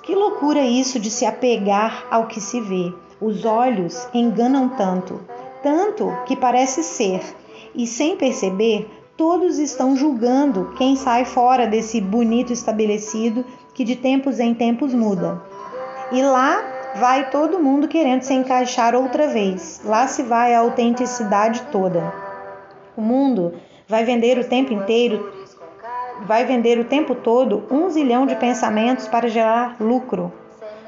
Que 0.04 0.16
loucura 0.16 0.62
isso 0.62 1.00
de 1.00 1.10
se 1.12 1.26
apegar 1.26 2.06
ao 2.10 2.28
que 2.28 2.40
se 2.40 2.62
vê. 2.62 2.94
Os 3.20 3.46
olhos 3.46 4.08
enganam 4.14 4.70
tanto, 4.70 5.20
tanto 5.64 6.16
que 6.26 6.36
parece 6.36 6.84
ser, 6.84 7.22
e 7.74 7.86
sem 7.86 8.16
perceber, 8.16 8.90
todos 9.18 9.58
estão 9.58 9.96
julgando 9.96 10.74
quem 10.78 10.96
sai 10.96 11.26
fora 11.26 11.66
desse 11.66 12.00
bonito 12.00 12.54
estabelecido 12.54 13.44
que 13.74 13.84
de 13.84 13.96
tempos 13.96 14.40
em 14.40 14.54
tempos 14.54 14.94
muda. 14.94 15.42
E 16.12 16.22
lá 16.22 16.77
vai 16.96 17.30
todo 17.30 17.60
mundo 17.60 17.88
querendo 17.88 18.22
se 18.22 18.34
encaixar 18.34 18.96
outra 18.96 19.28
vez. 19.28 19.82
Lá 19.84 20.08
se 20.08 20.24
vai 20.24 20.54
a 20.54 20.60
autenticidade 20.60 21.62
toda. 21.72 22.14
O 22.96 23.02
mundo 23.02 23.54
vai 23.88 24.04
vender 24.04 24.38
o 24.38 24.44
tempo 24.44 24.74
inteiro, 24.74 25.32
vai 26.26 26.46
vender 26.46 26.80
o 26.80 26.86
tempo 26.86 27.14
todo 27.16 27.66
um 27.70 27.90
zilhão 27.90 28.26
de 28.26 28.36
pensamentos 28.36 29.08
para 29.08 29.30
gerar 29.30 29.76
lucro. 29.80 30.32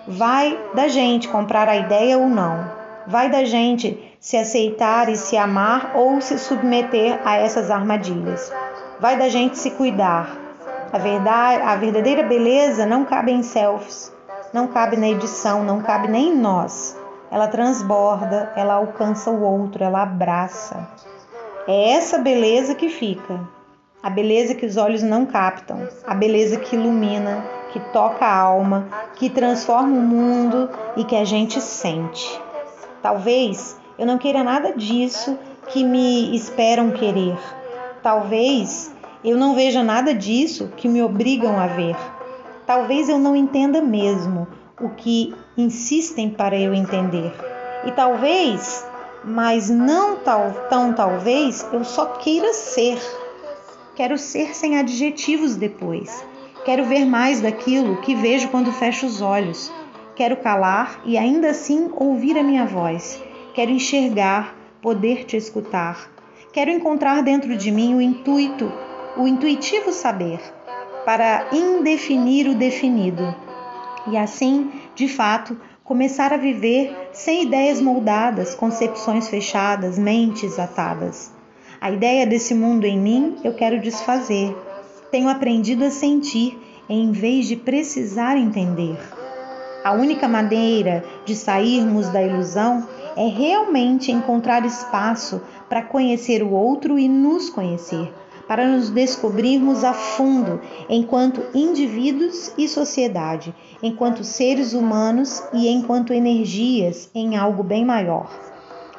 Vai 0.08 0.58
da 0.74 0.88
gente 0.88 1.28
comprar 1.28 1.70
a 1.70 1.76
ideia 1.76 2.18
ou 2.18 2.28
não. 2.28 2.80
Vai 3.06 3.30
da 3.30 3.44
gente 3.44 4.16
se 4.20 4.38
aceitar 4.38 5.10
e 5.10 5.16
se 5.16 5.38
amar 5.38 5.92
ou 5.96 6.20
se 6.20 6.38
submeter 6.38 7.20
a 7.24 7.38
essas 7.38 7.70
armadilhas. 7.72 8.52
Vai 9.00 9.18
da 9.18 9.30
gente 9.30 9.58
se 9.58 9.72
cuidar. 9.72 10.36
A 10.92 10.98
verdade, 10.98 11.62
a 11.62 11.76
verdadeira 11.76 12.24
beleza 12.24 12.86
não 12.86 13.06
cabe 13.06 13.32
em 13.32 13.44
selfies, 13.44 14.12
não 14.54 14.68
cabe 14.68 14.98
na 14.98 15.08
edição, 15.08 15.64
não 15.64 15.82
cabe 15.82 16.08
nem 16.08 16.30
em 16.30 16.38
nós. 16.38 16.98
Ela 17.32 17.48
transborda, 17.48 18.52
ela 18.56 18.76
alcança 18.76 19.30
o 19.30 19.42
outro, 19.42 19.84
ela 19.84 20.02
abraça. 20.02 20.88
É 21.68 21.92
essa 21.92 22.18
beleza 22.18 22.74
que 22.74 22.90
fica. 22.90 23.40
A 24.02 24.10
beleza 24.10 24.56
que 24.56 24.66
os 24.66 24.78
olhos 24.78 25.04
não 25.04 25.26
captam, 25.26 25.88
a 26.08 26.16
beleza 26.16 26.58
que 26.58 26.76
ilumina, 26.76 27.44
que 27.72 27.80
toca 27.92 28.26
a 28.26 28.34
alma, 28.34 28.88
que 29.16 29.30
transforma 29.30 29.96
o 29.96 30.02
mundo 30.02 30.70
e 30.96 31.04
que 31.04 31.16
a 31.16 31.26
gente 31.26 31.60
sente. 31.62 32.42
Talvez 33.02 33.78
eu 33.98 34.06
não 34.06 34.18
queira 34.18 34.44
nada 34.44 34.72
disso 34.72 35.38
que 35.68 35.84
me 35.84 36.36
esperam 36.36 36.92
querer. 36.92 37.38
Talvez 38.02 38.92
eu 39.24 39.38
não 39.38 39.54
veja 39.54 39.84
nada 39.84 40.14
disso 40.14 40.72
que 40.78 40.88
me 40.88 41.02
obrigam 41.02 41.60
a 41.60 41.68
ver. 41.68 41.96
Talvez 42.70 43.10
eu 43.10 43.18
não 43.18 43.36
entenda 43.36 43.82
mesmo 43.82 44.48
o 44.80 44.90
que 44.90 45.34
insistem 45.58 46.30
para 46.30 46.56
eu 46.56 46.72
entender. 46.72 47.34
E 47.84 47.92
talvez, 47.92 48.86
mas 49.24 49.72
não 49.72 50.18
tal, 50.18 50.52
tão 50.70 50.94
talvez, 50.94 51.68
eu 51.74 51.84
só 51.84 52.06
queira 52.06 52.54
ser. 52.54 53.02
Quero 53.96 54.20
ser 54.20 54.56
sem 54.56 54.78
adjetivos 54.78 55.56
depois. 55.56 56.24
Quero 56.64 56.86
ver 56.86 57.06
mais 57.06 57.42
daquilo 57.42 58.02
que 58.02 58.14
vejo 58.14 58.50
quando 58.50 58.72
fecho 58.72 59.08
os 59.08 59.20
olhos. 59.20 59.74
Quero 60.16 60.38
calar 60.38 61.02
e 61.06 61.18
ainda 61.18 61.50
assim 61.50 61.90
ouvir 61.96 62.38
a 62.38 62.44
minha 62.44 62.68
voz. 62.68 63.20
Quero 63.56 63.72
enxergar, 63.72 64.56
poder 64.80 65.26
te 65.26 65.36
escutar. 65.36 66.08
Quero 66.54 66.70
encontrar 66.70 67.24
dentro 67.24 67.58
de 67.58 67.72
mim 67.72 67.96
o 67.96 68.02
intuito, 68.02 68.72
o 69.18 69.28
intuitivo 69.28 69.92
saber, 69.92 70.40
para 71.06 71.48
indefinir 71.52 72.48
o 72.48 72.56
definido. 72.56 73.34
E 74.08 74.18
assim, 74.18 74.72
de 74.96 75.08
fato, 75.08 75.58
começar 75.84 76.32
a 76.32 76.38
viver 76.38 77.10
sem 77.12 77.44
ideias 77.44 77.82
moldadas, 77.82 78.56
concepções 78.56 79.28
fechadas, 79.28 79.98
mentes 79.98 80.60
atadas. 80.60 81.32
A 81.82 81.90
ideia 81.90 82.28
desse 82.28 82.54
mundo 82.54 82.86
em 82.86 83.00
mim 83.00 83.38
eu 83.44 83.54
quero 83.54 83.80
desfazer. 83.80 84.56
Tenho 85.12 85.30
aprendido 85.30 85.86
a 85.86 85.90
sentir 85.90 86.58
em 86.88 87.12
vez 87.12 87.48
de 87.48 87.56
precisar 87.56 88.38
entender. 88.38 88.98
A 89.84 89.94
única 89.94 90.28
maneira 90.28 91.06
de 91.24 91.36
sairmos 91.36 92.10
da 92.10 92.22
ilusão 92.22 92.86
é 93.16 93.28
realmente 93.28 94.12
encontrar 94.12 94.66
espaço 94.66 95.42
para 95.70 95.82
conhecer 95.82 96.44
o 96.44 96.52
outro 96.52 97.00
e 97.00 97.08
nos 97.08 97.50
conhecer, 97.50 98.14
para 98.50 98.66
nos 98.66 98.90
descobrirmos 98.90 99.84
a 99.84 99.94
fundo 99.94 100.60
enquanto 100.90 101.46
indivíduos 101.54 102.52
e 102.58 102.68
sociedade, 102.68 103.54
enquanto 103.84 104.24
seres 104.24 104.74
humanos 104.74 105.44
e 105.54 105.70
enquanto 105.70 106.12
energias 106.12 107.12
em 107.14 107.38
algo 107.38 107.62
bem 107.62 107.86
maior. 107.86 108.28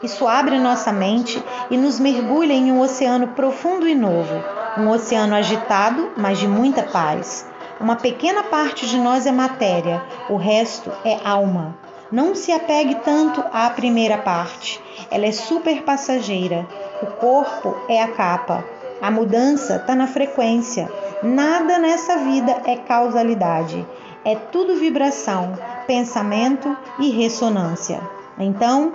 Isso 0.04 0.28
abre 0.28 0.56
nossa 0.60 0.92
mente 0.92 1.42
e 1.68 1.76
nos 1.76 1.98
mergulha 1.98 2.52
em 2.52 2.70
um 2.70 2.80
oceano 2.80 3.26
profundo 3.28 3.88
e 3.88 3.94
novo, 3.94 4.36
um 4.78 4.88
oceano 4.88 5.34
agitado, 5.34 6.12
mas 6.16 6.38
de 6.38 6.46
muita 6.46 6.84
paz. 6.84 7.44
Uma 7.80 7.96
pequena 7.96 8.44
parte 8.44 8.86
de 8.86 8.98
nós 8.98 9.26
é 9.26 9.32
matéria, 9.32 10.00
o 10.28 10.36
resto 10.36 10.92
é 11.04 11.18
alma. 11.24 11.76
Não 12.12 12.36
se 12.36 12.52
apegue 12.52 12.94
tanto 13.04 13.42
à 13.52 13.68
primeira 13.70 14.18
parte, 14.18 14.80
ela 15.10 15.26
é 15.26 15.32
super 15.32 15.82
passageira. 15.82 16.68
O 17.02 17.06
corpo 17.06 17.74
é 17.88 18.00
a 18.00 18.08
capa, 18.08 18.64
a 19.00 19.10
mudança 19.10 19.76
está 19.76 19.94
na 19.94 20.06
frequência. 20.06 20.90
Nada 21.22 21.78
nessa 21.78 22.18
vida 22.18 22.62
é 22.64 22.76
causalidade, 22.76 23.86
é 24.24 24.34
tudo 24.34 24.76
vibração, 24.76 25.54
pensamento 25.86 26.76
e 26.98 27.10
ressonância. 27.10 28.00
Então, 28.38 28.92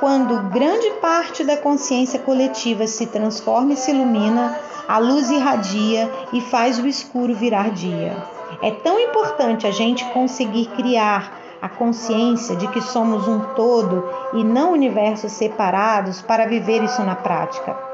quando 0.00 0.50
grande 0.50 0.90
parte 1.00 1.42
da 1.42 1.56
consciência 1.56 2.18
coletiva 2.18 2.86
se 2.86 3.06
transforma 3.06 3.72
e 3.72 3.76
se 3.76 3.90
ilumina, 3.90 4.58
a 4.86 4.98
luz 4.98 5.30
irradia 5.30 6.10
e 6.32 6.40
faz 6.40 6.78
o 6.78 6.86
escuro 6.86 7.34
virar 7.34 7.70
dia. 7.70 8.16
É 8.62 8.70
tão 8.70 8.98
importante 9.00 9.66
a 9.66 9.70
gente 9.70 10.04
conseguir 10.12 10.66
criar 10.76 11.40
a 11.60 11.68
consciência 11.68 12.54
de 12.54 12.68
que 12.68 12.80
somos 12.80 13.26
um 13.26 13.40
todo 13.54 14.08
e 14.34 14.44
não 14.44 14.72
universos 14.72 15.32
separados 15.32 16.22
para 16.22 16.46
viver 16.46 16.82
isso 16.82 17.02
na 17.02 17.16
prática. 17.16 17.85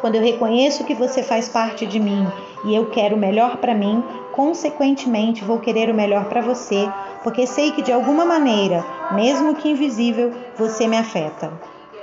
Quando 0.00 0.16
eu 0.16 0.22
reconheço 0.22 0.84
que 0.84 0.94
você 0.94 1.22
faz 1.22 1.48
parte 1.48 1.86
de 1.86 1.98
mim 1.98 2.26
e 2.64 2.74
eu 2.74 2.86
quero 2.86 3.16
o 3.16 3.18
melhor 3.18 3.56
para 3.56 3.74
mim, 3.74 4.02
consequentemente 4.32 5.44
vou 5.44 5.58
querer 5.58 5.88
o 5.90 5.94
melhor 5.94 6.26
para 6.26 6.42
você, 6.42 6.88
porque 7.22 7.46
sei 7.46 7.72
que 7.72 7.82
de 7.82 7.92
alguma 7.92 8.24
maneira, 8.24 8.84
mesmo 9.12 9.54
que 9.54 9.70
invisível, 9.70 10.32
você 10.56 10.86
me 10.86 10.96
afeta. 10.96 11.52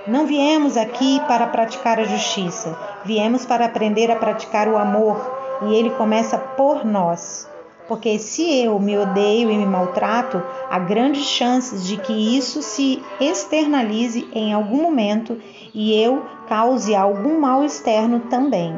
Não 0.08 0.26
viemos 0.26 0.76
aqui 0.76 1.22
para 1.28 1.48
praticar 1.48 2.00
a 2.00 2.04
justiça, 2.04 2.78
viemos 3.06 3.46
para 3.46 3.66
aprender 3.66 4.12
a 4.12 4.16
praticar 4.16 4.68
o 4.68 4.78
amor, 4.78 5.44
e 5.62 5.76
ele 5.76 5.92
começa 5.92 6.38
por 6.38 6.84
nós. 6.84 7.48
Porque 7.88 8.18
se 8.18 8.64
eu 8.64 8.80
me 8.80 8.98
odeio 8.98 9.52
e 9.52 9.58
me 9.58 9.66
maltrato, 9.66 10.42
há 10.70 10.80
grandes 10.80 11.26
chances 11.26 11.86
de 11.86 11.98
que 11.98 12.36
isso 12.36 12.62
se 12.62 13.02
externalize 13.20 14.28
em 14.34 14.54
algum 14.54 14.82
momento 14.82 15.38
e 15.74 15.94
eu 16.02 16.24
cause 16.48 16.94
algum 16.96 17.40
mal 17.40 17.64
externo 17.64 18.22
também. 18.22 18.74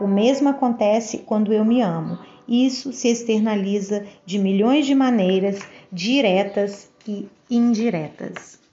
O 0.00 0.06
mesmo 0.06 0.48
acontece 0.48 1.18
quando 1.18 1.52
eu 1.52 1.64
me 1.64 1.80
amo. 1.80 2.18
Isso 2.46 2.92
se 2.92 3.08
externaliza 3.08 4.04
de 4.26 4.38
milhões 4.38 4.86
de 4.86 4.94
maneiras 4.94 5.60
diretas 5.90 6.90
e 7.06 7.26
indiretas. 7.48 8.63